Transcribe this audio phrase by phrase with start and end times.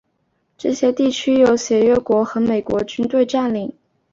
[0.57, 3.71] 这些地区由协约国和美国军队占领。